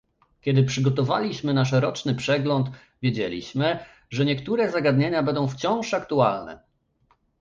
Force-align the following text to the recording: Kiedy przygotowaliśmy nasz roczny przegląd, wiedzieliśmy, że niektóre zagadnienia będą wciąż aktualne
Kiedy 0.41 0.63
przygotowaliśmy 0.63 1.53
nasz 1.53 1.71
roczny 1.71 2.15
przegląd, 2.15 2.69
wiedzieliśmy, 3.01 3.79
że 4.09 4.25
niektóre 4.25 4.71
zagadnienia 4.71 5.23
będą 5.23 5.47
wciąż 5.47 5.93
aktualne 5.93 6.59